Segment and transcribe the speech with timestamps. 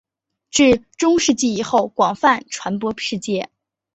[0.49, 3.51] 至中世纪以后广泛传遍世界。